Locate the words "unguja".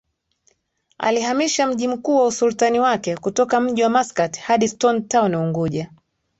5.35-5.91